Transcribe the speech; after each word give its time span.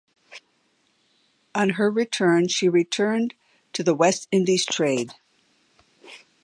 On 1.53 1.69
her 1.77 1.91
return 1.91 2.47
she 2.47 2.67
returned 2.67 3.35
to 3.73 3.83
the 3.83 3.93
West 3.93 4.27
Indies 4.31 4.65
trade. 4.65 5.13